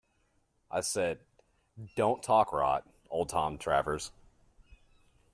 [0.71, 1.19] I said,
[1.95, 4.11] 'Don't talk rot, old Tom Travers.'